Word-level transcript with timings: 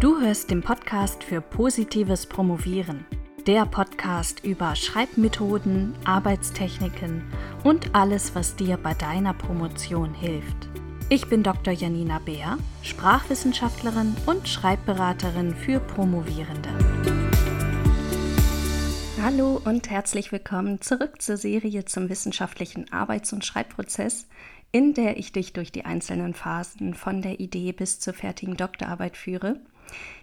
Du 0.00 0.18
hörst 0.18 0.50
den 0.50 0.62
Podcast 0.62 1.22
für 1.22 1.42
positives 1.42 2.24
Promovieren. 2.24 3.04
Der 3.46 3.66
Podcast 3.66 4.42
über 4.42 4.74
Schreibmethoden, 4.74 5.94
Arbeitstechniken 6.06 7.30
und 7.64 7.94
alles, 7.94 8.34
was 8.34 8.56
dir 8.56 8.78
bei 8.78 8.94
deiner 8.94 9.34
Promotion 9.34 10.14
hilft. 10.14 10.70
Ich 11.10 11.26
bin 11.26 11.42
Dr. 11.42 11.74
Janina 11.74 12.18
Beer, 12.18 12.56
Sprachwissenschaftlerin 12.82 14.16
und 14.24 14.48
Schreibberaterin 14.48 15.54
für 15.54 15.80
Promovierende. 15.80 16.70
Hallo 19.20 19.60
und 19.62 19.90
herzlich 19.90 20.32
willkommen 20.32 20.80
zurück 20.80 21.20
zur 21.20 21.36
Serie 21.36 21.84
zum 21.84 22.08
wissenschaftlichen 22.08 22.90
Arbeits- 22.90 23.34
und 23.34 23.44
Schreibprozess, 23.44 24.26
in 24.72 24.94
der 24.94 25.18
ich 25.18 25.32
dich 25.32 25.52
durch 25.52 25.72
die 25.72 25.84
einzelnen 25.84 26.32
Phasen 26.32 26.94
von 26.94 27.20
der 27.20 27.38
Idee 27.38 27.72
bis 27.72 28.00
zur 28.00 28.14
fertigen 28.14 28.56
Doktorarbeit 28.56 29.18
führe 29.18 29.60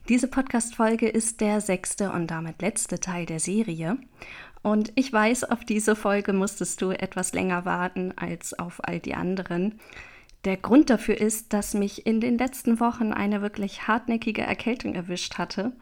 diese 0.09 0.27
Podcast-Folge 0.27 1.07
ist 1.07 1.41
der 1.41 1.61
sechste 1.61 2.11
und 2.11 2.27
damit 2.27 2.61
letzte 2.61 2.99
Teil 2.99 3.25
der 3.25 3.39
Serie. 3.39 3.97
Und 4.61 4.91
ich 4.95 5.11
weiß, 5.11 5.45
auf 5.45 5.65
diese 5.65 5.95
Folge 5.95 6.33
musstest 6.33 6.81
du 6.81 6.91
etwas 6.91 7.33
länger 7.33 7.65
warten 7.65 8.13
als 8.15 8.57
auf 8.57 8.79
all 8.83 8.99
die 8.99 9.15
anderen. 9.15 9.79
Der 10.45 10.57
Grund 10.57 10.89
dafür 10.89 11.19
ist, 11.19 11.53
dass 11.53 11.73
mich 11.73 12.05
in 12.05 12.21
den 12.21 12.37
letzten 12.37 12.79
Wochen 12.79 13.11
eine 13.11 13.41
wirklich 13.41 13.87
hartnäckige 13.87 14.41
Erkältung 14.41 14.95
erwischt 14.95 15.37
hatte 15.37 15.73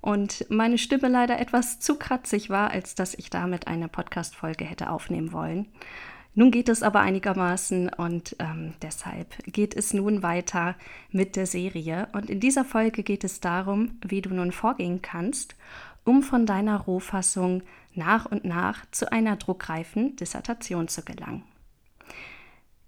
und 0.00 0.46
meine 0.48 0.78
Stimme 0.78 1.08
leider 1.08 1.38
etwas 1.38 1.78
zu 1.80 1.96
kratzig 1.96 2.50
war, 2.50 2.70
als 2.70 2.94
dass 2.94 3.14
ich 3.14 3.30
damit 3.30 3.66
eine 3.66 3.88
Podcast-Folge 3.88 4.64
hätte 4.64 4.90
aufnehmen 4.90 5.32
wollen. 5.32 5.68
Nun 6.34 6.50
geht 6.50 6.68
es 6.68 6.82
aber 6.82 7.00
einigermaßen 7.00 7.88
und 7.88 8.36
ähm, 8.38 8.74
deshalb 8.82 9.36
geht 9.46 9.74
es 9.74 9.92
nun 9.92 10.22
weiter 10.22 10.76
mit 11.10 11.34
der 11.34 11.46
Serie. 11.46 12.08
Und 12.12 12.30
in 12.30 12.38
dieser 12.38 12.64
Folge 12.64 13.02
geht 13.02 13.24
es 13.24 13.40
darum, 13.40 13.98
wie 14.06 14.22
du 14.22 14.30
nun 14.30 14.52
vorgehen 14.52 15.02
kannst, 15.02 15.56
um 16.04 16.22
von 16.22 16.46
deiner 16.46 16.78
Rohfassung 16.78 17.62
nach 17.94 18.26
und 18.26 18.44
nach 18.44 18.86
zu 18.92 19.10
einer 19.10 19.36
druckreifen 19.36 20.16
Dissertation 20.16 20.86
zu 20.86 21.02
gelangen. 21.02 21.42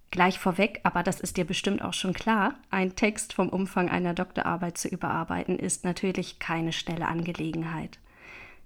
Gleich 0.09 0.39
vorweg, 0.39 0.79
aber 0.83 1.01
das 1.01 1.19
ist 1.19 1.37
dir 1.37 1.45
bestimmt 1.45 1.81
auch 1.81 1.93
schon 1.93 2.13
klar, 2.13 2.53
ein 2.69 2.95
Text 2.95 3.33
vom 3.33 3.49
Umfang 3.49 3.89
einer 3.89 4.13
Doktorarbeit 4.13 4.77
zu 4.77 4.87
überarbeiten 4.87 5.57
ist 5.57 5.83
natürlich 5.83 6.37
keine 6.37 6.71
schnelle 6.71 7.07
Angelegenheit. 7.07 7.97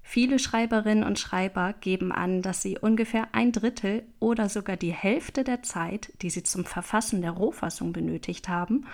Viele 0.10 0.40
Schreiberinnen 0.40 1.04
und 1.04 1.20
Schreiber 1.20 1.74
geben 1.82 2.14
an, 2.14 2.42
dass 2.42 2.62
sie 2.62 2.78
ungefähr 2.78 3.28
ein 3.34 3.52
Drittel 3.52 4.04
oder 4.22 4.48
sogar 4.48 4.78
die 4.78 4.94
Hälfte 4.94 5.44
der 5.44 5.64
Zeit, 5.64 6.14
die 6.22 6.30
sie 6.30 6.44
zum 6.44 6.64
Verfassen 6.64 7.22
der 7.22 7.32
Rohfassung 7.32 7.92
benötigt 7.92 8.48
haben, 8.48 8.86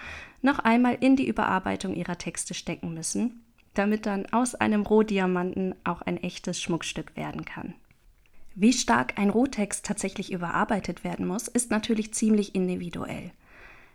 noch 0.41 0.57
einmal 0.57 0.97
in 0.99 1.15
die 1.15 1.27
Überarbeitung 1.27 1.93
ihrer 1.93 2.17
Texte 2.17 2.55
stecken 2.55 2.95
müssen, 2.95 3.43
damit 3.75 4.07
dann 4.07 4.25
aus 4.33 4.55
einem 4.55 4.81
Rohdiamanten 4.81 5.75
auch 5.83 6.01
ein 6.01 6.17
echtes 6.17 6.59
Schmuckstück 6.59 7.15
werden 7.15 7.45
kann. 7.45 7.75
Wie 8.55 8.73
stark 8.73 9.19
ein 9.19 9.29
Rohtext 9.29 9.85
tatsächlich 9.85 10.31
überarbeitet 10.31 11.03
werden 11.03 11.27
muss, 11.27 11.47
ist 11.47 11.69
natürlich 11.69 12.11
ziemlich 12.15 12.55
individuell. 12.55 13.29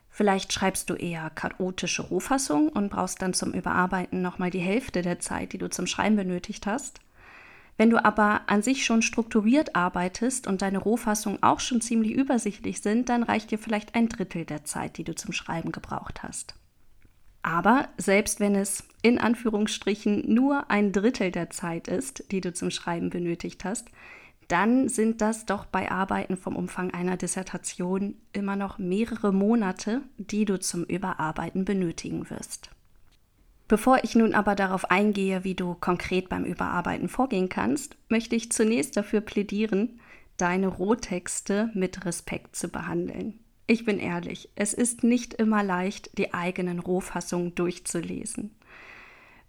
Vielleicht 0.08 0.53
schreibst 0.53 0.88
du 0.88 0.94
eher 0.94 1.30
chaotische 1.30 2.03
Rohfassung 2.03 2.69
und 2.69 2.91
brauchst 2.91 3.20
dann 3.22 3.34
zum 3.34 3.53
Überarbeiten 3.53 4.22
nochmal 4.22 4.50
die 4.50 4.60
Hälfte 4.60 5.03
der 5.03 5.19
Zeit, 5.19 5.53
die 5.53 5.58
du 5.58 5.69
zum 5.69 5.88
Schreiben 5.88 6.14
benötigt 6.14 6.64
hast. 6.64 7.00
Wenn 7.79 7.91
du 7.91 8.05
aber 8.05 8.43
an 8.48 8.61
sich 8.61 8.84
schon 8.84 9.03
strukturiert 9.03 9.77
arbeitest 9.77 10.48
und 10.48 10.62
deine 10.62 10.79
Rohfassungen 10.79 11.43
auch 11.45 11.61
schon 11.61 11.81
ziemlich 11.81 12.12
übersichtlich 12.12 12.83
sind, 12.83 13.09
dann 13.09 13.23
reicht 13.23 13.53
dir 13.53 13.59
vielleicht 13.59 13.95
ein 13.95 14.09
Drittel 14.09 14.45
der 14.45 14.65
Zeit, 14.65 14.98
die 14.98 15.05
du 15.05 15.15
zum 15.15 15.33
Schreiben 15.33 15.71
gebraucht 15.71 16.25
hast. 16.25 16.56
Aber 17.43 17.89
selbst 17.97 18.41
wenn 18.41 18.56
es 18.56 18.83
in 19.03 19.19
Anführungsstrichen 19.19 20.34
nur 20.34 20.71
ein 20.73 20.91
Drittel 20.91 21.31
der 21.31 21.51
Zeit 21.51 21.87
ist, 21.87 22.33
die 22.33 22.41
du 22.41 22.53
zum 22.53 22.73
Schreiben 22.73 23.11
benötigt 23.11 23.65
hast, 23.65 23.87
dann 24.49 24.88
sind 24.88 25.21
das 25.21 25.47
doch 25.47 25.65
bei 25.65 25.91
Arbeiten 25.91 26.37
vom 26.37 26.56
Umfang 26.56 26.91
einer 26.93 27.17
Dissertation 27.17 28.17
immer 28.33 28.56
noch 28.56 28.78
mehrere 28.78 29.33
Monate, 29.33 30.03
die 30.17 30.47
du 30.47 30.59
zum 30.59 30.83
Überarbeiten 30.84 31.65
benötigen 31.65 32.28
wirst. 32.28 32.71
Bevor 33.69 34.03
ich 34.03 34.15
nun 34.15 34.34
aber 34.34 34.55
darauf 34.55 34.91
eingehe, 34.91 35.45
wie 35.45 35.55
du 35.55 35.75
konkret 35.75 36.31
beim 36.31 36.45
Überarbeiten 36.45 37.09
vorgehen 37.09 37.51
kannst, 37.51 37.97
möchte 38.09 38.34
ich 38.34 38.51
zunächst 38.51 38.97
dafür 38.97 39.21
plädieren, 39.21 40.01
deine 40.39 40.69
Rohtexte 40.69 41.71
mit 41.75 42.06
Respekt 42.06 42.56
zu 42.56 42.69
behandeln. 42.69 43.41
Ich 43.67 43.84
bin 43.84 43.99
ehrlich, 43.99 44.49
es 44.55 44.73
ist 44.73 45.05
nicht 45.05 45.34
immer 45.34 45.62
leicht, 45.62 46.17
die 46.17 46.33
eigenen 46.33 46.79
Rohfassungen 46.79 47.55
durchzulesen. 47.55 48.56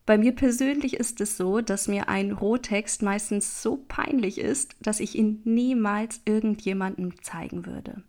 Bei 0.05 0.17
mir 0.17 0.33
persönlich 0.33 0.95
ist 0.95 1.21
es 1.21 1.37
so, 1.37 1.61
dass 1.61 1.87
mir 1.87 2.09
ein 2.09 2.31
Rohtext 2.33 3.01
meistens 3.01 3.61
so 3.61 3.85
peinlich 3.87 4.39
ist, 4.39 4.75
dass 4.81 4.99
ich 4.99 5.15
ihn 5.15 5.41
niemals 5.45 6.19
irgendjemandem 6.25 7.23
zeigen 7.23 7.65
würde. 7.65 8.03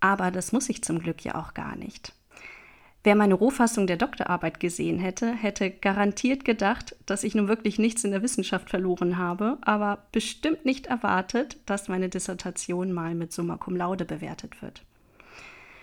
Aber 0.00 0.30
das 0.30 0.52
muss 0.52 0.68
ich 0.68 0.84
zum 0.84 0.98
Glück 0.98 1.24
ja 1.24 1.36
auch 1.36 1.54
gar 1.54 1.76
nicht. 1.76 2.12
Wer 3.04 3.16
meine 3.16 3.34
Rohfassung 3.34 3.86
der 3.86 3.98
Doktorarbeit 3.98 4.60
gesehen 4.60 4.98
hätte, 4.98 5.30
hätte 5.30 5.70
garantiert 5.70 6.46
gedacht, 6.46 6.96
dass 7.04 7.22
ich 7.22 7.34
nun 7.34 7.48
wirklich 7.48 7.78
nichts 7.78 8.02
in 8.02 8.12
der 8.12 8.22
Wissenschaft 8.22 8.70
verloren 8.70 9.18
habe, 9.18 9.58
aber 9.60 9.98
bestimmt 10.10 10.64
nicht 10.64 10.86
erwartet, 10.86 11.58
dass 11.66 11.88
meine 11.88 12.08
Dissertation 12.08 12.94
mal 12.94 13.14
mit 13.14 13.30
Summa 13.30 13.58
Cum 13.58 13.76
Laude 13.76 14.06
bewertet 14.06 14.62
wird. 14.62 14.82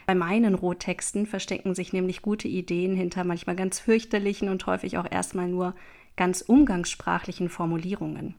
Bei 0.07 0.15
meinen 0.15 0.55
Rohtexten 0.55 1.27
verstecken 1.27 1.75
sich 1.75 1.93
nämlich 1.93 2.23
gute 2.23 2.47
Ideen 2.47 2.95
hinter 2.95 3.23
manchmal 3.23 3.55
ganz 3.55 3.79
fürchterlichen 3.79 4.49
und 4.49 4.65
häufig 4.65 4.97
auch 4.97 5.09
erstmal 5.09 5.47
nur 5.47 5.75
ganz 6.17 6.41
umgangssprachlichen 6.41 7.49
Formulierungen. 7.49 8.33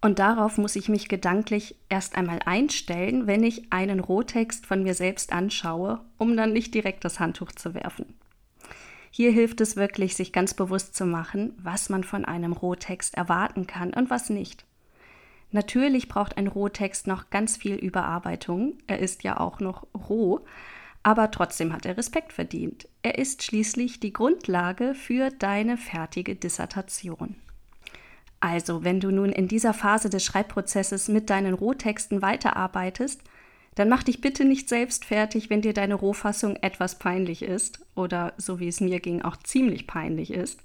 Und 0.00 0.18
darauf 0.18 0.58
muss 0.58 0.76
ich 0.76 0.88
mich 0.88 1.08
gedanklich 1.08 1.76
erst 1.88 2.16
einmal 2.16 2.40
einstellen, 2.44 3.26
wenn 3.26 3.42
ich 3.42 3.72
einen 3.72 4.00
Rohtext 4.00 4.66
von 4.66 4.82
mir 4.82 4.94
selbst 4.94 5.32
anschaue, 5.32 6.00
um 6.18 6.36
dann 6.36 6.52
nicht 6.52 6.74
direkt 6.74 7.04
das 7.04 7.18
Handtuch 7.18 7.52
zu 7.52 7.74
werfen. 7.74 8.14
Hier 9.10 9.32
hilft 9.32 9.62
es 9.62 9.76
wirklich, 9.76 10.14
sich 10.14 10.32
ganz 10.32 10.52
bewusst 10.52 10.94
zu 10.94 11.06
machen, 11.06 11.54
was 11.56 11.88
man 11.88 12.04
von 12.04 12.26
einem 12.26 12.52
Rohtext 12.52 13.14
erwarten 13.14 13.66
kann 13.66 13.94
und 13.94 14.10
was 14.10 14.28
nicht. 14.28 14.66
Natürlich 15.52 16.08
braucht 16.08 16.36
ein 16.36 16.48
Rohtext 16.48 17.06
noch 17.06 17.30
ganz 17.30 17.56
viel 17.56 17.76
Überarbeitung, 17.76 18.74
er 18.86 18.98
ist 18.98 19.22
ja 19.22 19.40
auch 19.40 19.60
noch 19.60 19.86
roh, 19.94 20.44
aber 21.02 21.30
trotzdem 21.30 21.72
hat 21.72 21.86
er 21.86 21.96
Respekt 21.96 22.32
verdient. 22.32 22.88
Er 23.02 23.16
ist 23.16 23.42
schließlich 23.42 24.00
die 24.00 24.12
Grundlage 24.12 24.92
für 24.94 25.30
deine 25.30 25.76
fertige 25.78 26.34
Dissertation. 26.34 27.36
Also, 28.40 28.84
wenn 28.84 29.00
du 29.00 29.10
nun 29.10 29.32
in 29.32 29.48
dieser 29.48 29.74
Phase 29.74 30.10
des 30.10 30.24
Schreibprozesses 30.24 31.08
mit 31.08 31.30
deinen 31.30 31.54
Rohtexten 31.54 32.22
weiterarbeitest, 32.22 33.22
dann 33.76 33.88
mach 33.88 34.02
dich 34.02 34.20
bitte 34.20 34.44
nicht 34.44 34.68
selbst 34.68 35.04
fertig, 35.04 35.50
wenn 35.50 35.62
dir 35.62 35.74
deine 35.74 35.94
Rohfassung 35.94 36.56
etwas 36.56 36.98
peinlich 36.98 37.42
ist 37.42 37.84
oder, 37.94 38.32
so 38.38 38.58
wie 38.58 38.68
es 38.68 38.80
mir 38.80 39.00
ging, 39.00 39.22
auch 39.22 39.36
ziemlich 39.36 39.86
peinlich 39.86 40.32
ist. 40.32 40.60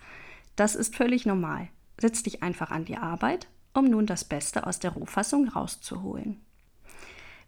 Das 0.55 0.75
ist 0.75 0.95
völlig 0.95 1.25
normal. 1.25 1.67
Setz 1.99 2.23
dich 2.23 2.41
einfach 2.41 2.71
an 2.71 2.85
die 2.85 2.97
Arbeit, 2.97 3.47
um 3.73 3.85
nun 3.85 4.05
das 4.05 4.23
Beste 4.23 4.65
aus 4.65 4.79
der 4.79 4.91
Rohfassung 4.91 5.49
rauszuholen. 5.49 6.41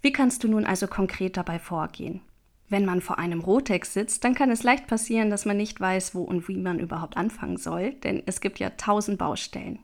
Wie 0.01 0.12
kannst 0.12 0.44
du 0.44 0.50
nun 0.50 0.66
also 0.66 0.88
konkret 0.88 1.38
dabei 1.38 1.59
vorgehen? 1.59 2.22
Wenn 2.67 2.85
man 2.85 3.01
vor 3.01 3.19
einem 3.19 3.39
Rohtext 3.39 3.94
sitzt, 3.94 4.23
dann 4.23 4.35
kann 4.35 4.51
es 4.51 4.63
leicht 4.63 4.88
passieren, 4.88 5.29
dass 5.29 5.45
man 5.45 5.57
nicht 5.57 5.79
weiß, 5.79 6.13
wo 6.13 6.23
und 6.23 6.47
wie 6.50 6.57
man 6.57 6.79
überhaupt 6.79 7.16
anfangen 7.16 7.57
soll, 7.57 7.94
denn 7.94 8.22
es 8.25 8.41
gibt 8.41 8.59
ja 8.59 8.72
tausend 8.72 9.17
Baustellen. 9.17 9.79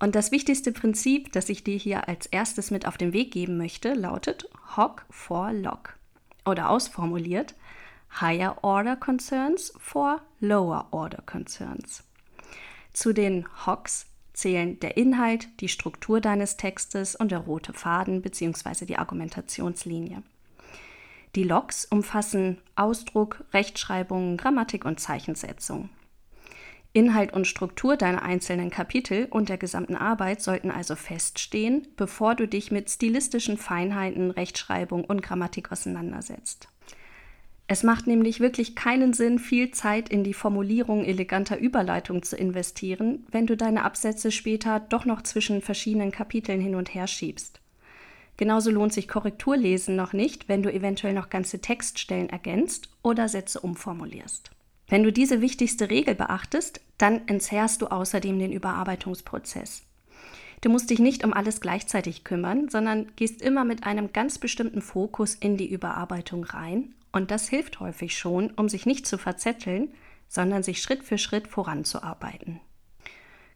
Und 0.00 0.14
das 0.14 0.32
wichtigste 0.32 0.72
Prinzip, 0.72 1.30
das 1.32 1.50
ich 1.50 1.62
dir 1.62 1.76
hier 1.76 2.08
als 2.08 2.26
erstes 2.26 2.70
mit 2.70 2.86
auf 2.86 2.96
den 2.96 3.12
Weg 3.12 3.32
geben 3.32 3.58
möchte, 3.58 3.92
lautet 3.92 4.48
Hock 4.76 5.04
for 5.10 5.52
Lock. 5.52 5.96
Oder 6.46 6.70
ausformuliert, 6.70 7.54
Higher 8.18 8.64
Order 8.64 8.96
Concerns 8.96 9.74
for 9.78 10.22
Lower 10.40 10.88
Order 10.90 11.22
Concerns. 11.26 12.02
Zu 12.94 13.12
den 13.12 13.46
Hocks 13.66 14.06
zählen 14.32 14.80
der 14.80 14.96
Inhalt, 14.96 15.48
die 15.60 15.68
Struktur 15.68 16.22
deines 16.22 16.56
Textes 16.56 17.14
und 17.14 17.30
der 17.30 17.40
rote 17.40 17.74
Faden 17.74 18.22
bzw. 18.22 18.86
die 18.86 18.96
Argumentationslinie. 18.96 20.22
Die 21.36 21.44
Logs 21.44 21.84
umfassen 21.84 22.58
Ausdruck, 22.74 23.44
Rechtschreibung, 23.52 24.38
Grammatik 24.38 24.86
und 24.86 24.98
Zeichensetzung. 24.98 25.90
Inhalt 26.92 27.32
und 27.32 27.46
Struktur 27.46 27.96
deiner 27.96 28.22
einzelnen 28.22 28.70
Kapitel 28.70 29.26
und 29.30 29.48
der 29.48 29.58
gesamten 29.58 29.94
Arbeit 29.94 30.42
sollten 30.42 30.72
also 30.72 30.96
feststehen, 30.96 31.86
bevor 31.96 32.34
du 32.34 32.48
dich 32.48 32.72
mit 32.72 32.90
stilistischen 32.90 33.58
Feinheiten, 33.58 34.32
Rechtschreibung 34.32 35.04
und 35.04 35.22
Grammatik 35.22 35.70
auseinandersetzt. 35.70 36.68
Es 37.68 37.84
macht 37.84 38.08
nämlich 38.08 38.40
wirklich 38.40 38.74
keinen 38.74 39.12
Sinn, 39.12 39.38
viel 39.38 39.70
Zeit 39.70 40.08
in 40.08 40.24
die 40.24 40.34
Formulierung 40.34 41.04
eleganter 41.04 41.56
Überleitung 41.56 42.24
zu 42.24 42.36
investieren, 42.36 43.24
wenn 43.30 43.46
du 43.46 43.56
deine 43.56 43.84
Absätze 43.84 44.32
später 44.32 44.80
doch 44.80 45.04
noch 45.04 45.22
zwischen 45.22 45.62
verschiedenen 45.62 46.10
Kapiteln 46.10 46.60
hin 46.60 46.74
und 46.74 46.92
her 46.92 47.06
schiebst. 47.06 47.60
Genauso 48.36 48.72
lohnt 48.72 48.92
sich 48.92 49.06
Korrekturlesen 49.06 49.94
noch 49.94 50.12
nicht, 50.12 50.48
wenn 50.48 50.64
du 50.64 50.72
eventuell 50.72 51.12
noch 51.12 51.30
ganze 51.30 51.60
Textstellen 51.60 52.28
ergänzt 52.28 52.88
oder 53.02 53.28
Sätze 53.28 53.60
umformulierst. 53.60 54.50
Wenn 54.90 55.04
du 55.04 55.12
diese 55.12 55.40
wichtigste 55.40 55.88
Regel 55.88 56.16
beachtest, 56.16 56.80
dann 56.98 57.26
entzerrst 57.28 57.80
du 57.80 57.86
außerdem 57.86 58.38
den 58.40 58.52
Überarbeitungsprozess. 58.52 59.84
Du 60.62 60.68
musst 60.68 60.90
dich 60.90 60.98
nicht 60.98 61.24
um 61.24 61.32
alles 61.32 61.60
gleichzeitig 61.60 62.24
kümmern, 62.24 62.68
sondern 62.68 63.06
gehst 63.14 63.40
immer 63.40 63.64
mit 63.64 63.84
einem 63.84 64.12
ganz 64.12 64.38
bestimmten 64.38 64.82
Fokus 64.82 65.36
in 65.36 65.56
die 65.56 65.70
Überarbeitung 65.70 66.42
rein. 66.42 66.92
Und 67.12 67.30
das 67.30 67.48
hilft 67.48 67.78
häufig 67.78 68.18
schon, 68.18 68.50
um 68.50 68.68
sich 68.68 68.84
nicht 68.84 69.06
zu 69.06 69.16
verzetteln, 69.16 69.94
sondern 70.28 70.64
sich 70.64 70.82
Schritt 70.82 71.04
für 71.04 71.18
Schritt 71.18 71.46
voranzuarbeiten. 71.46 72.60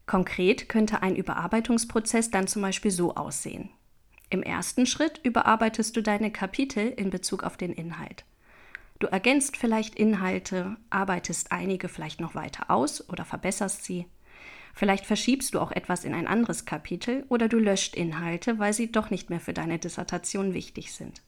Konkret 0.07 0.69
könnte 0.69 1.03
ein 1.03 1.17
Überarbeitungsprozess 1.17 2.31
dann 2.31 2.47
zum 2.47 2.61
Beispiel 2.61 2.91
so 2.91 3.15
aussehen. 3.15 3.69
Im 4.29 4.41
ersten 4.41 4.85
Schritt 4.85 5.19
überarbeitest 5.23 5.95
du 5.97 6.01
deine 6.01 6.31
Kapitel 6.31 6.87
in 6.87 7.09
Bezug 7.09 7.43
auf 7.43 7.57
den 7.57 7.73
Inhalt. 7.73 8.23
Du 9.05 9.11
ergänzt 9.11 9.55
vielleicht 9.55 9.93
Inhalte, 9.93 10.77
arbeitest 10.89 11.51
einige 11.51 11.89
vielleicht 11.89 12.19
noch 12.19 12.33
weiter 12.33 12.71
aus 12.71 13.07
oder 13.07 13.23
verbesserst 13.23 13.85
sie. 13.85 14.07
Vielleicht 14.73 15.05
verschiebst 15.05 15.53
du 15.53 15.59
auch 15.59 15.71
etwas 15.71 16.05
in 16.05 16.15
ein 16.15 16.25
anderes 16.25 16.65
Kapitel 16.65 17.23
oder 17.29 17.47
du 17.47 17.59
löscht 17.59 17.93
Inhalte, 17.93 18.57
weil 18.57 18.73
sie 18.73 18.91
doch 18.91 19.11
nicht 19.11 19.29
mehr 19.29 19.39
für 19.39 19.53
deine 19.53 19.77
Dissertation 19.77 20.55
wichtig 20.55 20.91
sind. 20.91 21.21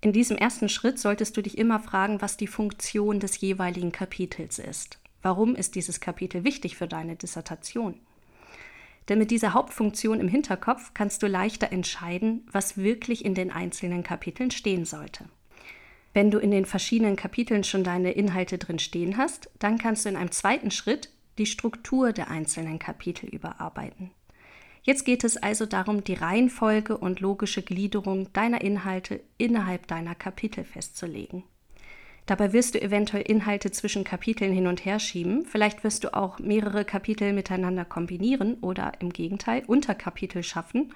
In 0.00 0.12
diesem 0.12 0.36
ersten 0.36 0.68
Schritt 0.68 1.00
solltest 1.00 1.36
du 1.36 1.42
dich 1.42 1.58
immer 1.58 1.80
fragen, 1.80 2.22
was 2.22 2.36
die 2.36 2.46
Funktion 2.46 3.18
des 3.18 3.40
jeweiligen 3.40 3.90
Kapitels 3.90 4.60
ist. 4.60 5.00
Warum 5.20 5.56
ist 5.56 5.74
dieses 5.74 5.98
Kapitel 5.98 6.44
wichtig 6.44 6.76
für 6.76 6.86
deine 6.86 7.16
Dissertation? 7.16 7.98
Denn 9.08 9.18
mit 9.18 9.32
dieser 9.32 9.52
Hauptfunktion 9.52 10.20
im 10.20 10.28
Hinterkopf 10.28 10.94
kannst 10.94 11.24
du 11.24 11.26
leichter 11.26 11.72
entscheiden, 11.72 12.46
was 12.52 12.76
wirklich 12.76 13.24
in 13.24 13.34
den 13.34 13.50
einzelnen 13.50 14.04
Kapiteln 14.04 14.52
stehen 14.52 14.84
sollte. 14.84 15.24
Wenn 16.14 16.30
du 16.30 16.38
in 16.38 16.50
den 16.50 16.66
verschiedenen 16.66 17.16
Kapiteln 17.16 17.64
schon 17.64 17.84
deine 17.84 18.12
Inhalte 18.12 18.58
drin 18.58 18.78
stehen 18.78 19.16
hast, 19.16 19.50
dann 19.58 19.78
kannst 19.78 20.04
du 20.04 20.10
in 20.10 20.16
einem 20.16 20.30
zweiten 20.30 20.70
Schritt 20.70 21.10
die 21.38 21.46
Struktur 21.46 22.12
der 22.12 22.30
einzelnen 22.30 22.78
Kapitel 22.78 23.26
überarbeiten. 23.26 24.10
Jetzt 24.82 25.04
geht 25.04 25.24
es 25.24 25.36
also 25.36 25.64
darum, 25.64 26.04
die 26.04 26.14
Reihenfolge 26.14 26.98
und 26.98 27.20
logische 27.20 27.62
Gliederung 27.62 28.32
deiner 28.32 28.60
Inhalte 28.62 29.20
innerhalb 29.38 29.86
deiner 29.86 30.14
Kapitel 30.14 30.64
festzulegen. 30.64 31.44
Dabei 32.26 32.52
wirst 32.52 32.74
du 32.74 32.82
eventuell 32.82 33.22
Inhalte 33.22 33.70
zwischen 33.70 34.04
Kapiteln 34.04 34.52
hin 34.52 34.66
und 34.66 34.84
her 34.84 34.98
schieben, 34.98 35.44
vielleicht 35.44 35.82
wirst 35.82 36.04
du 36.04 36.14
auch 36.14 36.38
mehrere 36.38 36.84
Kapitel 36.84 37.32
miteinander 37.32 37.84
kombinieren 37.84 38.54
oder 38.60 38.92
im 39.00 39.12
Gegenteil 39.12 39.64
Unterkapitel 39.66 40.42
schaffen, 40.42 40.92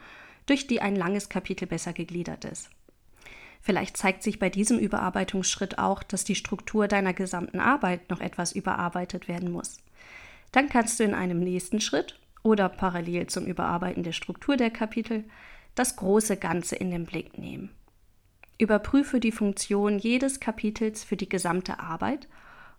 durch 0.47 0.67
die 0.67 0.81
ein 0.81 0.95
langes 0.95 1.29
Kapitel 1.29 1.67
besser 1.67 1.93
gegliedert 1.93 2.45
ist. 2.45 2.71
Vielleicht 3.67 3.97
zeigt 3.97 4.23
sich 4.23 4.39
bei 4.39 4.49
diesem 4.49 4.79
Überarbeitungsschritt 4.79 5.81
auch, 5.81 6.05
dass 6.05 6.23
die 6.23 6.37
Struktur 6.37 6.87
deiner 6.87 7.13
gesamten 7.13 7.59
Arbeit 7.59 8.11
noch 8.11 8.21
etwas 8.21 8.53
überarbeitet 8.53 9.27
werden 9.27 9.51
muss. 9.51 9.79
Dann 10.53 10.69
kannst 10.69 11.01
du 11.01 11.03
in 11.03 11.15
einem 11.15 11.41
nächsten 11.41 11.81
Schritt 11.81 12.17
oder 12.45 12.69
parallel 12.69 13.27
zum 13.27 13.45
Überarbeiten 13.45 14.05
der 14.05 14.13
Struktur 14.13 14.57
der 14.57 14.71
Kapitel 14.71 15.25
das 15.75 15.97
große 15.97 16.37
Ganze 16.37 16.77
in 16.77 16.93
den 16.93 17.07
Blick 17.07 17.39
nehmen. 17.39 17.71
Überprüfe 18.57 19.19
die 19.19 19.33
Funktion 19.33 19.99
jedes 19.99 20.39
Kapitels 20.39 21.03
für 21.03 21.17
die 21.17 21.29
gesamte 21.29 21.81
Arbeit 21.81 22.29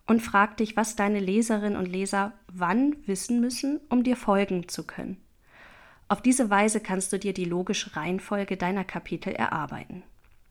und 0.06 0.22
frag 0.22 0.56
dich, 0.56 0.78
was 0.78 0.96
deine 0.96 1.20
Leserinnen 1.20 1.78
und 1.78 1.88
Leser 1.88 2.32
wann 2.48 2.96
wissen 3.06 3.42
müssen, 3.42 3.82
um 3.90 4.06
dir 4.06 4.16
folgen 4.16 4.70
zu 4.70 4.88
können. 4.88 5.18
Auf 6.08 6.22
diese 6.22 6.50
Weise 6.50 6.80
kannst 6.80 7.12
du 7.12 7.20
dir 7.20 7.34
die 7.34 7.44
logische 7.44 7.98
Reihenfolge 7.98 8.56
deiner 8.56 8.86
Kapitel 8.86 9.34
erarbeiten. 9.34 10.04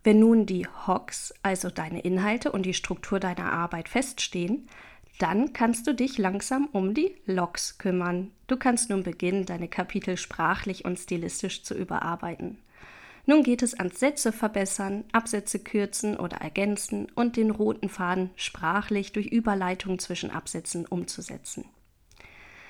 Wenn 0.06 0.20
nun 0.20 0.46
die 0.46 0.68
Hogs, 0.86 1.34
also 1.42 1.68
deine 1.68 1.98
Inhalte 1.98 2.52
und 2.52 2.62
die 2.62 2.74
Struktur 2.74 3.18
deiner 3.18 3.52
Arbeit 3.52 3.88
feststehen, 3.88 4.68
dann 5.18 5.52
kannst 5.52 5.88
du 5.88 5.94
dich 5.94 6.16
langsam 6.16 6.68
um 6.70 6.94
die 6.94 7.16
Logs 7.26 7.78
kümmern. 7.78 8.30
Du 8.46 8.56
kannst 8.56 8.88
nun 8.88 9.02
beginnen, 9.02 9.46
deine 9.46 9.66
Kapitel 9.66 10.16
sprachlich 10.16 10.84
und 10.84 10.96
stilistisch 10.96 11.64
zu 11.64 11.74
überarbeiten. 11.74 12.58
Nun 13.24 13.42
geht 13.42 13.64
es 13.64 13.74
ans 13.74 13.98
Sätze 13.98 14.30
verbessern, 14.30 15.02
Absätze 15.10 15.58
kürzen 15.58 16.16
oder 16.16 16.36
ergänzen 16.36 17.10
und 17.16 17.36
den 17.36 17.50
roten 17.50 17.88
Faden 17.88 18.30
sprachlich 18.36 19.10
durch 19.10 19.26
Überleitung 19.26 19.98
zwischen 19.98 20.30
Absätzen 20.30 20.86
umzusetzen. 20.86 21.64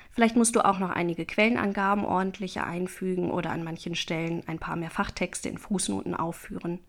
Vielleicht 0.09 0.35
musst 0.35 0.55
du 0.55 0.65
auch 0.65 0.79
noch 0.79 0.89
einige 0.89 1.27
Quellenangaben 1.27 2.03
ordentlicher 2.03 2.65
einfügen 2.65 3.29
oder 3.29 3.51
an 3.51 3.63
manchen 3.63 3.93
Stellen 3.93 4.41
ein 4.47 4.57
paar 4.57 4.75
mehr 4.75 4.89
Fachtexte 4.89 5.49
in 5.49 5.59
Fußnoten 5.59 6.15
aufführen. 6.15 6.79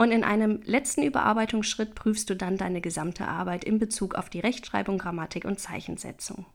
Und 0.00 0.12
in 0.12 0.22
einem 0.22 0.60
letzten 0.64 1.02
Überarbeitungsschritt 1.02 1.96
prüfst 1.96 2.30
du 2.30 2.36
dann 2.36 2.56
deine 2.56 2.80
gesamte 2.80 3.26
Arbeit 3.26 3.64
in 3.64 3.80
Bezug 3.80 4.14
auf 4.14 4.30
die 4.30 4.38
Rechtschreibung, 4.38 4.96
Grammatik 4.96 5.44
und 5.44 5.58
Zeichensetzung. 5.58 6.46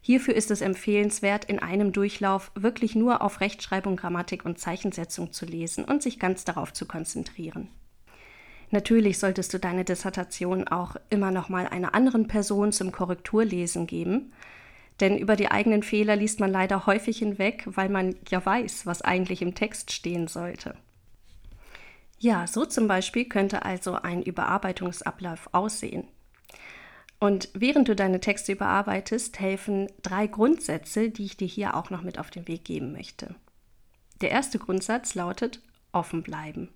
Hierfür 0.00 0.34
ist 0.34 0.50
es 0.50 0.62
empfehlenswert, 0.62 1.44
in 1.44 1.58
einem 1.58 1.92
Durchlauf 1.92 2.50
wirklich 2.54 2.94
nur 2.94 3.20
auf 3.20 3.42
Rechtschreibung, 3.42 3.96
Grammatik 3.96 4.46
und 4.46 4.58
Zeichensetzung 4.58 5.32
zu 5.32 5.44
lesen 5.44 5.84
und 5.84 6.02
sich 6.02 6.18
ganz 6.18 6.44
darauf 6.46 6.72
zu 6.72 6.86
konzentrieren. 6.86 7.68
Natürlich 8.70 9.18
solltest 9.18 9.52
du 9.52 9.58
deine 9.58 9.84
Dissertation 9.84 10.66
auch 10.66 10.96
immer 11.10 11.30
noch 11.30 11.50
mal 11.50 11.66
einer 11.66 11.94
anderen 11.94 12.26
Person 12.26 12.72
zum 12.72 12.90
Korrekturlesen 12.90 13.86
geben, 13.86 14.32
denn 15.00 15.18
über 15.18 15.36
die 15.36 15.50
eigenen 15.50 15.82
Fehler 15.82 16.16
liest 16.16 16.40
man 16.40 16.50
leider 16.50 16.86
häufig 16.86 17.18
hinweg, 17.18 17.64
weil 17.66 17.88
man 17.90 18.16
ja 18.30 18.44
weiß, 18.44 18.86
was 18.86 19.02
eigentlich 19.02 19.42
im 19.42 19.54
Text 19.54 19.92
stehen 19.92 20.26
sollte. 20.26 20.74
Ja, 22.18 22.46
so 22.46 22.64
zum 22.64 22.88
Beispiel 22.88 23.26
könnte 23.26 23.64
also 23.64 23.94
ein 23.94 24.22
Überarbeitungsablauf 24.22 25.48
aussehen. 25.52 26.08
Und 27.20 27.48
während 27.54 27.88
du 27.88 27.96
deine 27.96 28.20
Texte 28.20 28.52
überarbeitest, 28.52 29.40
helfen 29.40 29.88
drei 30.02 30.26
Grundsätze, 30.26 31.10
die 31.10 31.24
ich 31.24 31.36
dir 31.36 31.48
hier 31.48 31.76
auch 31.76 31.90
noch 31.90 32.02
mit 32.02 32.18
auf 32.18 32.30
den 32.30 32.46
Weg 32.46 32.64
geben 32.64 32.92
möchte. 32.92 33.34
Der 34.20 34.30
erste 34.30 34.58
Grundsatz 34.58 35.14
lautet 35.14 35.60
offen 35.92 36.22
bleiben. 36.22 36.68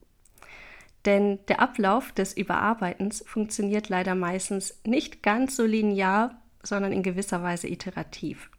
Denn 1.05 1.41
der 1.49 1.61
Ablauf 1.61 2.13
des 2.13 2.37
Überarbeitens 2.37 3.25
funktioniert 3.27 3.89
leider 3.89 4.15
meistens 4.15 4.81
nicht 4.85 5.23
ganz 5.23 5.57
so 5.57 5.65
linear, 5.65 6.41
sondern 6.63 6.93
in 6.93 7.03
gewisser 7.03 7.43
Weise 7.43 7.69
iterativ. 7.69 8.51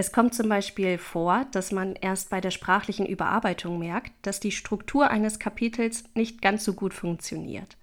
Es 0.00 0.12
kommt 0.12 0.32
zum 0.32 0.48
Beispiel 0.48 0.96
vor, 0.96 1.44
dass 1.50 1.72
man 1.72 1.96
erst 1.96 2.30
bei 2.30 2.40
der 2.40 2.52
sprachlichen 2.52 3.04
Überarbeitung 3.04 3.80
merkt, 3.80 4.12
dass 4.22 4.38
die 4.38 4.52
Struktur 4.52 5.10
eines 5.10 5.40
Kapitels 5.40 6.04
nicht 6.14 6.40
ganz 6.40 6.62
so 6.62 6.74
gut 6.74 6.94
funktioniert. 6.94 7.76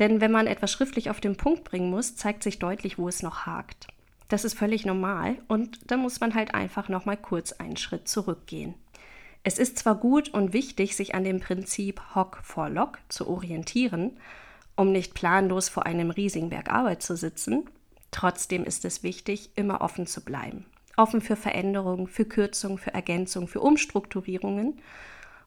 Denn 0.00 0.20
wenn 0.20 0.32
man 0.32 0.48
etwas 0.48 0.72
schriftlich 0.72 1.10
auf 1.10 1.20
den 1.20 1.36
Punkt 1.36 1.62
bringen 1.62 1.90
muss, 1.90 2.16
zeigt 2.16 2.42
sich 2.42 2.58
deutlich, 2.58 2.98
wo 2.98 3.06
es 3.06 3.22
noch 3.22 3.46
hakt. 3.46 3.86
Das 4.30 4.44
ist 4.44 4.58
völlig 4.58 4.84
normal 4.84 5.36
und 5.46 5.78
da 5.92 5.96
muss 5.96 6.18
man 6.18 6.34
halt 6.34 6.54
einfach 6.54 6.88
noch 6.88 7.04
mal 7.04 7.16
kurz 7.16 7.52
einen 7.52 7.76
Schritt 7.76 8.08
zurückgehen. 8.08 8.74
Es 9.44 9.58
ist 9.58 9.78
zwar 9.78 9.94
gut 9.94 10.30
und 10.30 10.52
wichtig, 10.52 10.96
sich 10.96 11.14
an 11.14 11.22
dem 11.22 11.38
Prinzip 11.38 12.02
Hock 12.16 12.40
for 12.42 12.68
Lock 12.68 12.98
zu 13.08 13.28
orientieren, 13.28 14.18
um 14.74 14.90
nicht 14.90 15.14
planlos 15.14 15.68
vor 15.68 15.86
einem 15.86 16.10
riesigen 16.10 16.50
Berg 16.50 16.68
Arbeit 16.68 17.00
zu 17.00 17.16
sitzen, 17.16 17.70
trotzdem 18.10 18.64
ist 18.64 18.84
es 18.84 19.04
wichtig, 19.04 19.50
immer 19.54 19.82
offen 19.82 20.08
zu 20.08 20.24
bleiben 20.24 20.66
offen 21.02 21.20
für 21.20 21.36
Veränderungen, 21.36 22.06
für 22.06 22.24
Kürzungen, 22.24 22.78
für 22.78 22.94
Ergänzungen, 22.94 23.48
für 23.48 23.60
Umstrukturierungen 23.60 24.80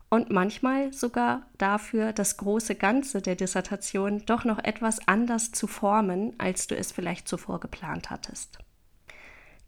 und 0.10 0.30
manchmal 0.30 0.92
sogar 0.94 1.48
dafür, 1.58 2.12
das 2.12 2.38
große 2.38 2.76
Ganze 2.76 3.22
der 3.22 3.36
Dissertation 3.36 4.24
doch 4.26 4.44
noch 4.44 4.64
etwas 4.64 5.08
anders 5.08 5.54
zu 5.54 5.66
formen, 5.68 6.34
als 6.38 6.68
du 6.68 6.76
es 6.76 6.92
vielleicht 6.92 7.28
zuvor 7.28 7.62
geplant 7.62 8.10
hattest. 8.10 8.60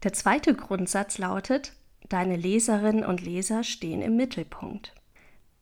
Der 0.02 0.12
zweite 0.12 0.54
Grundsatz 0.54 1.16
lautet, 1.16 1.72
deine 2.08 2.36
Leserinnen 2.36 3.04
und 3.04 3.22
Leser 3.22 3.64
stehen 3.64 4.02
im 4.02 4.14
Mittelpunkt. 4.14 4.94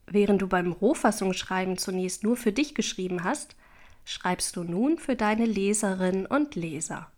Während 0.06 0.42
du 0.42 0.48
beim 0.48 0.72
Rohfassungsschreiben 0.72 1.78
zunächst 1.78 2.24
nur 2.24 2.36
für 2.36 2.52
dich 2.52 2.74
geschrieben 2.74 3.24
hast, 3.24 3.56
schreibst 4.04 4.56
du 4.56 4.64
nun 4.64 4.98
für 4.98 5.16
deine 5.16 5.46
Leserinnen 5.46 6.26
und 6.26 6.54
Leser. 6.54 7.10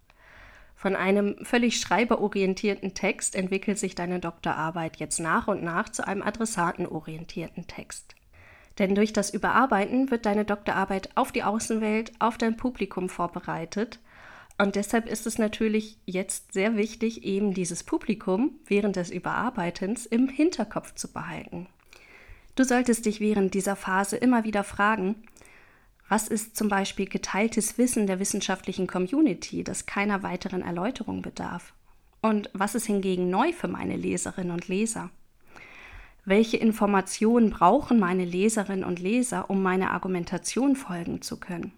Von 0.78 0.94
einem 0.94 1.34
völlig 1.42 1.80
schreiberorientierten 1.80 2.94
Text 2.94 3.34
entwickelt 3.34 3.80
sich 3.80 3.96
deine 3.96 4.20
Doktorarbeit 4.20 4.98
jetzt 4.98 5.18
nach 5.18 5.48
und 5.48 5.60
nach 5.64 5.88
zu 5.88 6.06
einem 6.06 6.22
adressatenorientierten 6.22 7.66
Text. 7.66 8.14
Denn 8.78 8.94
durch 8.94 9.12
das 9.12 9.30
Überarbeiten 9.30 10.12
wird 10.12 10.24
deine 10.24 10.44
Doktorarbeit 10.44 11.10
auf 11.16 11.32
die 11.32 11.42
Außenwelt, 11.42 12.12
auf 12.20 12.38
dein 12.38 12.56
Publikum 12.56 13.08
vorbereitet. 13.08 13.98
Und 14.56 14.76
deshalb 14.76 15.08
ist 15.08 15.26
es 15.26 15.36
natürlich 15.36 15.98
jetzt 16.06 16.52
sehr 16.52 16.76
wichtig, 16.76 17.24
eben 17.24 17.54
dieses 17.54 17.82
Publikum 17.82 18.52
während 18.64 18.94
des 18.94 19.10
Überarbeitens 19.10 20.06
im 20.06 20.28
Hinterkopf 20.28 20.94
zu 20.94 21.12
behalten. 21.12 21.66
Du 22.54 22.62
solltest 22.62 23.04
dich 23.04 23.18
während 23.18 23.52
dieser 23.54 23.74
Phase 23.74 24.16
immer 24.16 24.44
wieder 24.44 24.62
fragen, 24.62 25.16
was 26.08 26.28
ist 26.28 26.56
zum 26.56 26.68
Beispiel 26.68 27.06
geteiltes 27.06 27.76
Wissen 27.76 28.06
der 28.06 28.18
wissenschaftlichen 28.18 28.86
Community, 28.86 29.62
das 29.62 29.84
keiner 29.84 30.22
weiteren 30.22 30.62
Erläuterung 30.62 31.20
bedarf? 31.20 31.74
Und 32.22 32.50
was 32.54 32.74
ist 32.74 32.86
hingegen 32.86 33.30
neu 33.30 33.52
für 33.52 33.68
meine 33.68 33.96
Leserinnen 33.96 34.52
und 34.52 34.68
Leser? 34.68 35.10
Welche 36.24 36.56
Informationen 36.56 37.50
brauchen 37.50 37.98
meine 37.98 38.24
Leserinnen 38.24 38.84
und 38.84 39.00
Leser, 39.00 39.50
um 39.50 39.62
meiner 39.62 39.92
Argumentation 39.92 40.76
folgen 40.76 41.22
zu 41.22 41.38
können? 41.38 41.72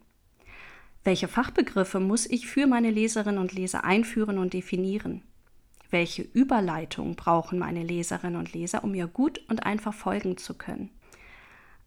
Welche 1.03 1.29
Fachbegriffe 1.29 1.99
muss 1.99 2.27
ich 2.27 2.47
für 2.47 2.67
meine 2.67 2.91
Leserinnen 2.91 3.41
und 3.41 3.53
Leser 3.53 3.85
einführen 3.85 4.39
und 4.39 4.53
definieren? 4.53 5.23
Welche 5.91 6.23
Überleitung 6.23 7.17
brauchen 7.17 7.59
meine 7.59 7.83
Leserinnen 7.83 8.39
und 8.39 8.53
Leser, 8.53 8.85
um 8.85 8.93
mir 8.93 9.09
gut 9.09 9.41
und 9.49 9.67
einfach 9.67 9.95
folgen 9.95 10.37
zu 10.37 10.55
können? 10.55 10.91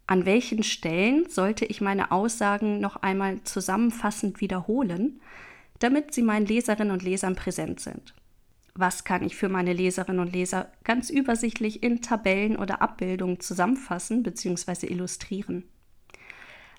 An 0.06 0.26
welchen 0.26 0.62
Stellen 0.62 1.28
sollte 1.28 1.64
ich 1.64 1.80
meine 1.80 2.10
Aussagen 2.10 2.78
noch 2.78 2.96
einmal 2.96 3.42
zusammenfassend 3.44 4.40
wiederholen, 4.40 5.20
damit 5.78 6.12
sie 6.12 6.22
meinen 6.22 6.46
Leserinnen 6.46 6.92
und 6.92 7.02
Lesern 7.02 7.36
präsent 7.36 7.80
sind? 7.80 8.14
Was 8.74 9.04
kann 9.04 9.22
ich 9.22 9.36
für 9.36 9.48
meine 9.48 9.72
Leserinnen 9.72 10.20
und 10.20 10.32
Leser 10.32 10.70
ganz 10.82 11.08
übersichtlich 11.08 11.82
in 11.82 12.02
Tabellen 12.02 12.56
oder 12.56 12.82
Abbildungen 12.82 13.40
zusammenfassen 13.40 14.22
bzw. 14.22 14.86
illustrieren? 14.88 15.64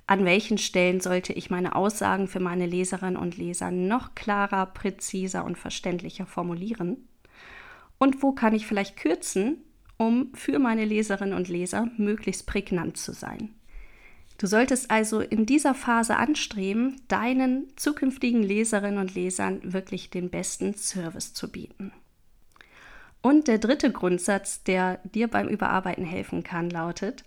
An 0.08 0.24
welchen 0.24 0.60
Stellen 0.60 1.00
sollte 1.00 1.34
ich 1.34 1.50
meine 1.50 1.74
Aussagen 1.76 2.28
für 2.28 2.40
meine 2.40 2.68
Leserinnen 2.68 3.18
und 3.18 3.38
Leser 3.38 3.72
noch 3.72 4.14
klarer, 4.14 4.68
präziser 4.68 5.46
und 5.46 5.58
verständlicher 5.58 6.28
formulieren? 6.28 7.08
Und 7.98 8.22
wo 8.22 8.34
kann 8.34 8.54
ich 8.54 8.68
vielleicht 8.68 8.98
kürzen, 8.98 9.64
um 9.98 10.34
für 10.34 10.60
meine 10.60 10.86
Leserinnen 10.86 11.36
und 11.36 11.48
Leser 11.48 11.90
möglichst 11.98 12.48
prägnant 12.48 12.98
zu 12.98 13.14
sein? 13.14 13.54
Du 14.38 14.48
solltest 14.48 14.92
also 14.92 15.22
in 15.22 15.46
dieser 15.46 15.74
Phase 15.74 16.18
anstreben, 16.18 17.02
deinen 17.08 17.68
zukünftigen 17.78 18.44
Leserinnen 18.44 19.00
und 19.00 19.16
Lesern 19.16 19.62
wirklich 19.64 20.10
den 20.10 20.30
besten 20.30 20.74
Service 20.74 21.34
zu 21.34 21.50
bieten. 21.50 21.94
Und 23.22 23.48
der 23.48 23.58
dritte 23.58 23.92
Grundsatz, 23.92 24.64
der 24.64 25.00
dir 25.04 25.28
beim 25.28 25.48
Überarbeiten 25.48 26.06
helfen 26.06 26.44
kann, 26.44 26.70
lautet, 26.70 27.24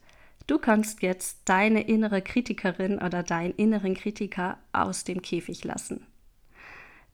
du 0.47 0.59
kannst 0.59 1.03
jetzt 1.03 1.41
deine 1.47 1.89
innere 1.89 2.23
Kritikerin 2.23 2.99
oder 2.99 3.23
deinen 3.23 3.55
inneren 3.55 3.95
Kritiker 3.95 4.59
aus 4.73 5.05
dem 5.05 5.23
Käfig 5.23 5.65
lassen. 5.65 6.07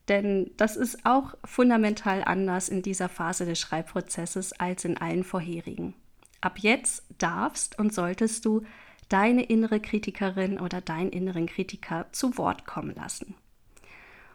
Denn 0.08 0.50
das 0.56 0.76
ist 0.76 1.06
auch 1.06 1.34
fundamental 1.44 2.22
anders 2.24 2.68
in 2.68 2.82
dieser 2.82 3.08
Phase 3.08 3.46
des 3.46 3.58
Schreibprozesses 3.58 4.52
als 4.52 4.84
in 4.84 4.98
allen 4.98 5.24
vorherigen. 5.24 5.94
Ab 6.40 6.58
jetzt 6.58 7.04
darfst 7.18 7.78
und 7.78 7.94
solltest 7.94 8.44
du 8.44 8.62
deine 9.08 9.44
innere 9.44 9.80
Kritikerin 9.80 10.60
oder 10.60 10.80
deinen 10.80 11.10
inneren 11.10 11.46
Kritiker 11.46 12.06
zu 12.12 12.36
Wort 12.36 12.66
kommen 12.66 12.94
lassen. 12.94 13.34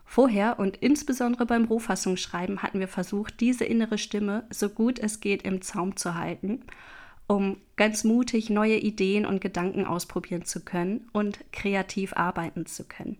Vorher 0.06 0.58
und 0.58 0.78
insbesondere 0.78 1.46
beim 1.46 1.66
Rohfassungsschreiben 1.66 2.64
hatten 2.64 2.80
wir 2.80 2.88
versucht, 2.88 3.40
diese 3.40 3.64
innere 3.64 4.00
Stimme 4.00 4.48
so 4.50 4.70
gut 4.70 4.98
es 4.98 5.20
geht 5.20 5.44
im 5.44 5.62
Zaum 5.62 5.98
zu 5.98 6.16
halten, 6.16 6.64
um 7.28 7.58
ganz 7.76 8.04
mutig 8.04 8.50
neue 8.50 8.78
Ideen 8.78 9.28
und 9.28 9.40
Gedanken 9.40 9.86
ausprobieren 9.86 10.46
zu 10.46 10.66
können 10.66 11.08
und 11.14 11.40
kreativ 11.52 12.14
arbeiten 12.14 12.66
zu 12.66 12.86
können. 12.86 13.18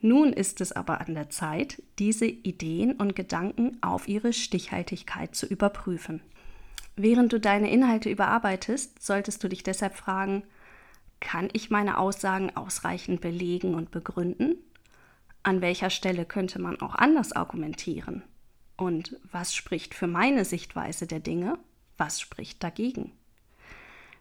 Nun 0.00 0.32
ist 0.32 0.60
es 0.60 0.72
aber 0.72 1.00
an 1.00 1.14
der 1.14 1.28
Zeit, 1.28 1.82
diese 1.98 2.26
Ideen 2.26 2.92
und 2.92 3.14
Gedanken 3.14 3.76
auf 3.82 4.08
ihre 4.08 4.32
Stichhaltigkeit 4.32 5.34
zu 5.34 5.46
überprüfen. 5.46 6.22
Während 6.96 7.32
du 7.32 7.40
deine 7.40 7.70
Inhalte 7.70 8.10
überarbeitest, 8.10 9.02
solltest 9.02 9.44
du 9.44 9.48
dich 9.48 9.62
deshalb 9.62 9.94
fragen, 9.94 10.42
kann 11.20 11.50
ich 11.52 11.70
meine 11.70 11.98
Aussagen 11.98 12.56
ausreichend 12.56 13.20
belegen 13.20 13.74
und 13.74 13.90
begründen? 13.90 14.56
An 15.42 15.60
welcher 15.60 15.90
Stelle 15.90 16.24
könnte 16.24 16.60
man 16.60 16.80
auch 16.80 16.94
anders 16.94 17.32
argumentieren? 17.32 18.22
Und 18.76 19.16
was 19.30 19.54
spricht 19.54 19.94
für 19.94 20.06
meine 20.06 20.46
Sichtweise 20.46 21.06
der 21.06 21.20
Dinge? 21.20 21.58
Was 21.98 22.20
spricht 22.20 22.64
dagegen? 22.64 23.12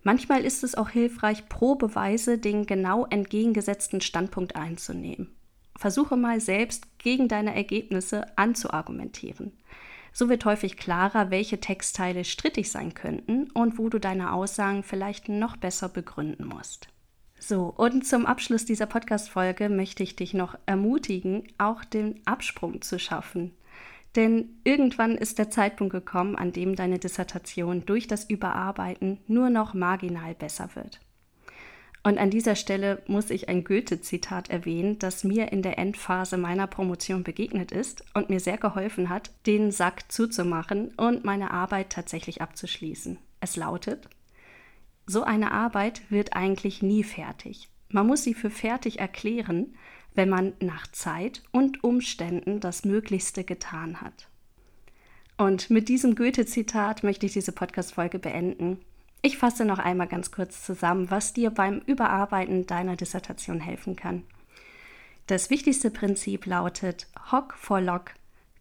Manchmal 0.03 0.43
ist 0.43 0.63
es 0.65 0.75
auch 0.75 0.89
hilfreich, 0.89 1.47
pro 1.47 1.75
Beweise 1.75 2.37
den 2.37 2.65
genau 2.65 3.05
entgegengesetzten 3.05 4.01
Standpunkt 4.01 4.55
einzunehmen. 4.57 5.33
Versuche 5.79 6.17
mal 6.17 6.41
selbst 6.41 6.99
gegen 6.99 7.29
deine 7.29 7.55
Ergebnisse 7.55 8.25
anzuargumentieren. 8.37 9.53
So 10.11 10.27
wird 10.27 10.43
häufig 10.43 10.75
klarer, 10.75 11.31
welche 11.31 11.61
Textteile 11.61 12.25
strittig 12.25 12.69
sein 12.69 12.93
könnten 12.93 13.49
und 13.51 13.77
wo 13.77 13.87
du 13.87 13.97
deine 13.97 14.33
Aussagen 14.33 14.83
vielleicht 14.83 15.29
noch 15.29 15.55
besser 15.55 15.87
begründen 15.87 16.45
musst. 16.45 16.89
So, 17.39 17.73
und 17.77 18.05
zum 18.05 18.25
Abschluss 18.25 18.65
dieser 18.65 18.87
Podcast-Folge 18.87 19.69
möchte 19.69 20.03
ich 20.03 20.17
dich 20.17 20.33
noch 20.33 20.57
ermutigen, 20.65 21.47
auch 21.57 21.85
den 21.85 22.19
Absprung 22.25 22.81
zu 22.81 22.99
schaffen. 22.99 23.53
Denn 24.17 24.59
irgendwann 24.65 25.15
ist 25.15 25.39
der 25.39 25.49
Zeitpunkt 25.49 25.93
gekommen, 25.93 26.35
an 26.35 26.51
dem 26.51 26.75
deine 26.75 26.99
Dissertation 26.99 27.85
durch 27.85 28.05
das 28.05 28.29
Überarbeiten 28.29 29.19
nur 29.27 29.49
noch 29.49 29.73
marginal 29.73 30.35
besser 30.35 30.71
wird. 30.75 30.99
Und 32.09 32.17
an 32.17 32.31
dieser 32.31 32.55
Stelle 32.55 33.03
muss 33.05 33.29
ich 33.29 33.49
ein 33.49 33.63
Goethe-Zitat 33.63 34.49
erwähnen, 34.49 34.97
das 34.97 35.23
mir 35.23 35.51
in 35.51 35.61
der 35.61 35.77
Endphase 35.77 36.37
meiner 36.37 36.65
Promotion 36.65 37.21
begegnet 37.21 37.71
ist 37.71 38.03
und 38.15 38.31
mir 38.31 38.39
sehr 38.39 38.57
geholfen 38.57 39.09
hat, 39.09 39.29
den 39.45 39.69
Sack 39.69 40.11
zuzumachen 40.11 40.87
und 40.95 41.23
meine 41.23 41.51
Arbeit 41.51 41.91
tatsächlich 41.91 42.41
abzuschließen. 42.41 43.19
Es 43.41 43.57
lautet, 43.57 44.09
so 45.05 45.21
eine 45.21 45.51
Arbeit 45.51 46.01
wird 46.09 46.33
eigentlich 46.33 46.81
nie 46.81 47.03
fertig. 47.03 47.69
Man 47.89 48.07
muss 48.07 48.23
sie 48.23 48.33
für 48.33 48.49
fertig 48.49 48.97
erklären, 48.97 49.75
wenn 50.15 50.29
man 50.29 50.53
nach 50.61 50.87
Zeit 50.87 51.43
und 51.51 51.83
Umständen 51.83 52.59
das 52.59 52.85
Möglichste 52.85 53.43
getan 53.43 54.01
hat. 54.01 54.29
Und 55.37 55.69
mit 55.69 55.89
diesem 55.89 56.15
Goethe-Zitat 56.15 57.03
möchte 57.03 57.27
ich 57.27 57.33
diese 57.33 57.51
Podcast-Folge 57.51 58.17
beenden. 58.17 58.79
Ich 59.21 59.37
fasse 59.37 59.65
noch 59.65 59.79
einmal 59.79 60.07
ganz 60.07 60.31
kurz 60.31 60.63
zusammen, 60.63 61.11
was 61.11 61.33
dir 61.33 61.49
beim 61.49 61.79
Überarbeiten 61.79 62.65
deiner 62.65 62.95
Dissertation 62.95 63.59
helfen 63.59 63.95
kann. 63.97 64.23
Das 65.27 65.49
wichtigste 65.49 65.91
Prinzip 65.91 66.45
lautet 66.45 67.07
Hock 67.31 67.53
for 67.53 67.81
Lock. 67.81 68.13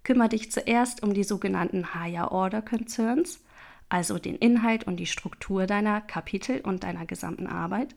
Kümmere 0.02 0.30
dich 0.30 0.50
zuerst 0.50 1.02
um 1.02 1.14
die 1.14 1.24
sogenannten 1.24 1.94
Higher 1.94 2.32
Order 2.32 2.60
Concerns, 2.60 3.40
also 3.88 4.18
den 4.18 4.36
Inhalt 4.36 4.84
und 4.84 4.96
die 4.96 5.06
Struktur 5.06 5.66
deiner 5.66 6.00
Kapitel 6.00 6.60
und 6.60 6.82
deiner 6.82 7.06
gesamten 7.06 7.46
Arbeit, 7.46 7.94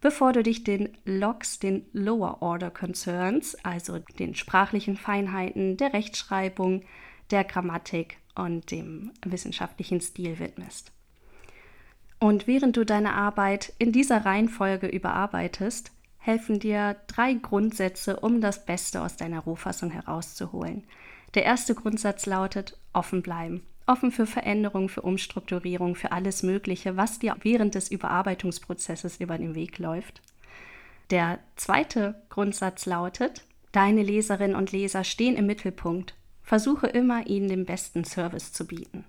bevor 0.00 0.32
du 0.32 0.42
dich 0.42 0.64
den 0.64 0.96
Logs, 1.04 1.58
den 1.58 1.84
Lower 1.92 2.42
Order 2.42 2.70
Concerns, 2.70 3.54
also 3.64 3.98
den 3.98 4.34
sprachlichen 4.34 4.96
Feinheiten 4.96 5.76
der 5.76 5.92
Rechtschreibung, 5.92 6.82
der 7.30 7.44
Grammatik 7.44 8.16
und 8.34 8.70
dem 8.70 9.12
wissenschaftlichen 9.24 10.00
Stil 10.00 10.38
widmest. 10.38 10.92
Und 12.20 12.46
während 12.46 12.76
du 12.76 12.84
deine 12.84 13.14
Arbeit 13.14 13.72
in 13.78 13.92
dieser 13.92 14.24
Reihenfolge 14.24 14.88
überarbeitest, 14.88 15.92
helfen 16.18 16.58
dir 16.58 16.96
drei 17.06 17.34
Grundsätze, 17.34 18.20
um 18.20 18.40
das 18.40 18.66
Beste 18.66 19.02
aus 19.02 19.16
deiner 19.16 19.40
Rohfassung 19.40 19.90
herauszuholen. 19.90 20.84
Der 21.34 21.44
erste 21.44 21.74
Grundsatz 21.74 22.26
lautet 22.26 22.76
offen 22.92 23.22
bleiben. 23.22 23.62
Offen 23.86 24.10
für 24.12 24.26
Veränderung, 24.26 24.88
für 24.88 25.02
Umstrukturierung, 25.02 25.94
für 25.94 26.12
alles 26.12 26.42
Mögliche, 26.42 26.96
was 26.96 27.18
dir 27.18 27.36
während 27.40 27.74
des 27.74 27.90
Überarbeitungsprozesses 27.90 29.18
über 29.20 29.38
den 29.38 29.54
Weg 29.54 29.78
läuft. 29.78 30.20
Der 31.10 31.38
zweite 31.56 32.20
Grundsatz 32.28 32.84
lautet, 32.84 33.44
deine 33.72 34.02
Leserinnen 34.02 34.56
und 34.56 34.72
Leser 34.72 35.04
stehen 35.04 35.36
im 35.36 35.46
Mittelpunkt. 35.46 36.14
Versuche 36.42 36.86
immer, 36.86 37.26
ihnen 37.26 37.48
den 37.48 37.64
besten 37.64 38.04
Service 38.04 38.52
zu 38.52 38.66
bieten. 38.66 39.04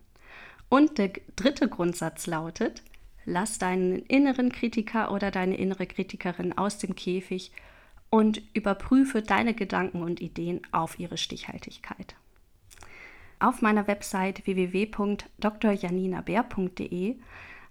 Und 0.69 0.97
der 0.97 1.11
dritte 1.35 1.67
Grundsatz 1.67 2.27
lautet, 2.27 2.83
Lass 3.25 3.59
deinen 3.59 3.99
inneren 4.05 4.49
Kritiker 4.51 5.11
oder 5.11 5.31
deine 5.31 5.57
innere 5.57 5.85
Kritikerin 5.85 6.57
aus 6.57 6.77
dem 6.77 6.95
Käfig 6.95 7.51
und 8.09 8.41
überprüfe 8.53 9.21
deine 9.21 9.53
Gedanken 9.53 10.01
und 10.01 10.21
Ideen 10.21 10.61
auf 10.71 10.97
ihre 10.99 11.17
Stichhaltigkeit. 11.17 12.15
Auf 13.39 13.61
meiner 13.61 13.87
Website 13.87 14.45
www.drjaninabeer.de 14.45 17.15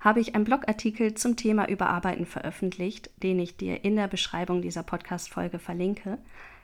habe 0.00 0.21
ich 0.21 0.35
einen 0.35 0.45
Blogartikel 0.45 1.14
zum 1.14 1.37
Thema 1.37 1.69
Überarbeiten 1.69 2.25
veröffentlicht, 2.25 3.11
den 3.23 3.38
ich 3.38 3.57
dir 3.57 3.85
in 3.85 3.97
der 3.97 4.09
Beschreibung 4.09 4.62
dieser 4.62 4.83
Podcast-Folge 4.83 5.59
verlinke. 5.59 6.17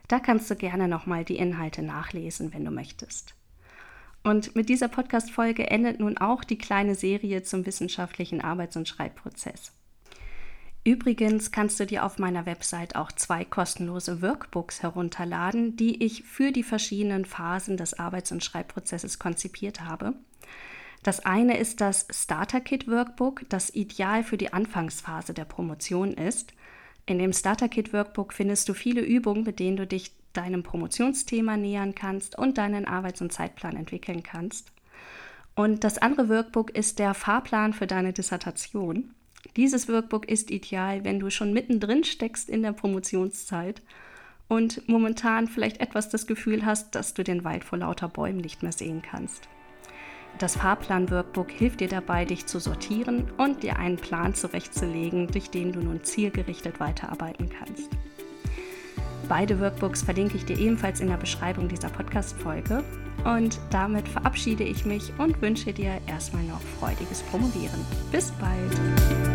Da 0.08 0.20
kannst 0.20 0.50
du 0.50 0.56
gerne 0.56 0.88
nochmal 0.88 1.24
die 1.24 1.36
Inhalte 1.36 1.82
nachlesen, 1.82 2.54
wenn 2.54 2.64
du 2.64 2.70
möchtest. 2.70 3.34
Und 4.24 4.56
mit 4.56 4.70
dieser 4.70 4.88
Podcast-Folge 4.88 5.70
endet 5.70 6.00
nun 6.00 6.16
auch 6.16 6.44
die 6.44 6.56
kleine 6.56 6.94
Serie 6.94 7.42
zum 7.42 7.66
wissenschaftlichen 7.66 8.40
Arbeits- 8.40 8.76
und 8.76 8.88
Schreibprozess. 8.88 9.72
Übrigens 10.82 11.52
kannst 11.52 11.78
du 11.78 11.86
dir 11.86 12.04
auf 12.04 12.18
meiner 12.18 12.46
Website 12.46 12.96
auch 12.96 13.12
zwei 13.12 13.44
kostenlose 13.44 14.22
Workbooks 14.22 14.82
herunterladen, 14.82 15.76
die 15.76 16.02
ich 16.02 16.24
für 16.24 16.52
die 16.52 16.62
verschiedenen 16.62 17.26
Phasen 17.26 17.76
des 17.76 17.98
Arbeits- 17.98 18.32
und 18.32 18.42
Schreibprozesses 18.42 19.18
konzipiert 19.18 19.82
habe. 19.82 20.14
Das 21.02 21.20
eine 21.20 21.58
ist 21.58 21.82
das 21.82 22.06
Starter 22.10 22.62
Kit 22.62 22.88
Workbook, 22.88 23.42
das 23.50 23.74
ideal 23.74 24.24
für 24.24 24.38
die 24.38 24.54
Anfangsphase 24.54 25.34
der 25.34 25.44
Promotion 25.44 26.14
ist. 26.14 26.54
In 27.04 27.18
dem 27.18 27.34
Starter 27.34 27.68
Kit 27.68 27.92
Workbook 27.92 28.32
findest 28.32 28.70
du 28.70 28.74
viele 28.74 29.02
Übungen, 29.02 29.44
mit 29.44 29.60
denen 29.60 29.76
du 29.76 29.86
dich 29.86 30.12
deinem 30.36 30.62
Promotionsthema 30.62 31.56
nähern 31.56 31.94
kannst 31.94 32.38
und 32.38 32.58
deinen 32.58 32.86
Arbeits- 32.86 33.20
und 33.20 33.32
Zeitplan 33.32 33.76
entwickeln 33.76 34.22
kannst. 34.22 34.72
Und 35.54 35.84
das 35.84 35.98
andere 35.98 36.28
Workbook 36.28 36.70
ist 36.70 36.98
der 36.98 37.14
Fahrplan 37.14 37.72
für 37.72 37.86
deine 37.86 38.12
Dissertation. 38.12 39.14
Dieses 39.56 39.88
Workbook 39.88 40.28
ist 40.28 40.50
ideal, 40.50 41.04
wenn 41.04 41.20
du 41.20 41.30
schon 41.30 41.52
mittendrin 41.52 42.04
steckst 42.04 42.48
in 42.48 42.62
der 42.62 42.72
Promotionszeit 42.72 43.82
und 44.48 44.88
momentan 44.88 45.46
vielleicht 45.48 45.80
etwas 45.80 46.08
das 46.10 46.26
Gefühl 46.26 46.64
hast, 46.64 46.94
dass 46.94 47.14
du 47.14 47.22
den 47.22 47.44
Wald 47.44 47.64
vor 47.64 47.78
lauter 47.78 48.08
Bäumen 48.08 48.38
nicht 48.38 48.62
mehr 48.62 48.72
sehen 48.72 49.02
kannst. 49.02 49.48
Das 50.38 50.56
Fahrplan-Workbook 50.56 51.50
hilft 51.50 51.80
dir 51.80 51.88
dabei, 51.88 52.24
dich 52.24 52.46
zu 52.46 52.58
sortieren 52.58 53.30
und 53.36 53.62
dir 53.62 53.78
einen 53.78 53.96
Plan 53.96 54.34
zurechtzulegen, 54.34 55.28
durch 55.28 55.50
den 55.50 55.70
du 55.70 55.80
nun 55.80 56.02
zielgerichtet 56.02 56.80
weiterarbeiten 56.80 57.48
kannst. 57.48 57.90
Beide 59.28 59.60
Workbooks 59.60 60.02
verlinke 60.02 60.36
ich 60.36 60.44
dir 60.44 60.58
ebenfalls 60.58 61.00
in 61.00 61.08
der 61.08 61.16
Beschreibung 61.16 61.68
dieser 61.68 61.88
Podcast-Folge. 61.88 62.84
Und 63.24 63.58
damit 63.70 64.06
verabschiede 64.06 64.64
ich 64.64 64.84
mich 64.84 65.12
und 65.18 65.40
wünsche 65.40 65.72
dir 65.72 66.00
erstmal 66.06 66.44
noch 66.44 66.60
freudiges 66.78 67.22
Promovieren. 67.22 67.80
Bis 68.12 68.30
bald! 68.32 69.33